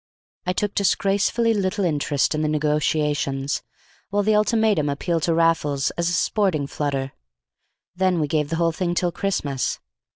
[0.47, 3.61] I took disgracefully little interest in the Negotiations,
[4.09, 7.11] while the Ultimatum appealed to Raffles as a sporting flutter.
[7.95, 9.79] Then we gave the whole thing till Christmas.